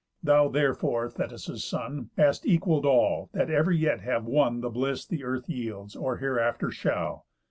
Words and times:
Thou, 0.23 0.47
therefore, 0.47 1.11
Thetis' 1.11 1.63
son, 1.63 2.09
Hast 2.17 2.43
equall'd 2.47 2.87
all, 2.87 3.29
that 3.33 3.51
ever 3.51 3.71
yet 3.71 4.01
have 4.01 4.25
won 4.25 4.61
The 4.61 4.71
bliss 4.71 5.05
the 5.05 5.23
earth 5.23 5.47
yields, 5.47 5.95
or 5.95 6.17
hereafter 6.17 6.71
shall. 6.71 7.27